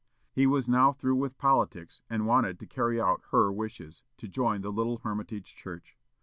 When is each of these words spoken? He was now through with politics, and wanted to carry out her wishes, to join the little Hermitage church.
He 0.33 0.47
was 0.47 0.67
now 0.67 0.91
through 0.93 1.17
with 1.17 1.37
politics, 1.37 2.01
and 2.09 2.25
wanted 2.25 2.59
to 2.59 2.65
carry 2.65 2.99
out 2.99 3.21
her 3.29 3.51
wishes, 3.51 4.01
to 4.17 4.27
join 4.27 4.61
the 4.61 4.71
little 4.71 4.97
Hermitage 4.97 5.55
church. 5.55 5.95